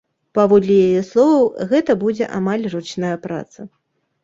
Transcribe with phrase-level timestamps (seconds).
[0.37, 1.45] Паводле яе словаў,
[1.75, 3.71] гэта будзе амаль ручная праца.